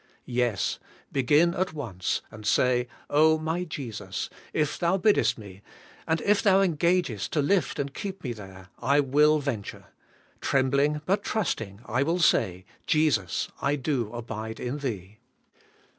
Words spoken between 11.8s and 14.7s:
I will say: Jesus, I do abide